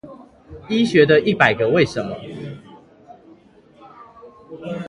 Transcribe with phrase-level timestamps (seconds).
[0.67, 2.15] 醫學的一百個為什麼